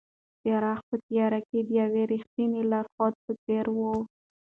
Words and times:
څراغ 0.41 0.79
په 0.89 0.95
تیاره 1.07 1.39
کې 1.49 1.59
د 1.63 1.69
یوې 1.81 2.03
رښتینې 2.11 2.61
لارښود 2.71 3.13
په 3.23 3.31
څېر 3.43 3.65
و. 3.77 3.79